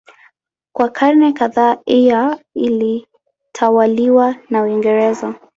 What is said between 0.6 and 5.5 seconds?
Kwa karne kadhaa Eire ilitawaliwa na Uingereza.